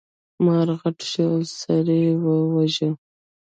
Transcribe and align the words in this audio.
مار 0.45 0.67
غټ 0.79 0.97
شو 1.11 1.25
او 1.35 1.39
سړی 1.61 1.99
یې 2.05 2.13
وواژه. 2.23 2.89